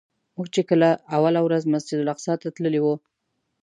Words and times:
موږ 0.35 0.47
چې 0.55 0.61
کله 0.69 0.89
اوله 1.17 1.39
ورځ 1.43 1.63
مسجدالاقصی 1.73 2.33
ته 2.41 2.47
تللي 2.55 2.79
وو. 2.81 2.95